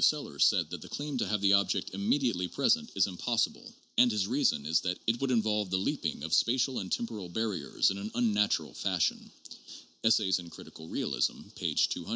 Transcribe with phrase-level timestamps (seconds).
[0.01, 4.25] Sellars said that the claim to have the object immediately present is" impossible," and his
[4.25, 8.09] reason is that" it would involve the leaping of spatial and temporal barriers in an
[8.15, 9.29] unnatural fashion"
[10.03, 11.75] (Essays in Critical Realism, p.
[11.75, 12.09] 200).